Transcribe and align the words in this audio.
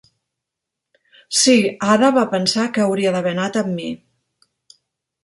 Sí, 1.41 1.53
Ada 1.95 2.09
va 2.15 2.23
pensar 2.31 2.65
que 2.79 2.83
hauria 2.87 3.13
d'haver 3.17 3.35
anat 3.37 3.61
amb 3.63 3.71
mi. 3.81 3.91